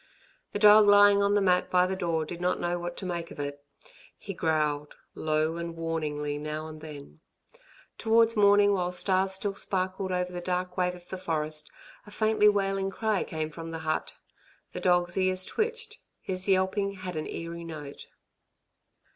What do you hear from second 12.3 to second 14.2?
wailing cry came from the hut.